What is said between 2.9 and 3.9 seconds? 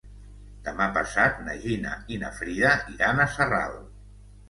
iran a Sarral.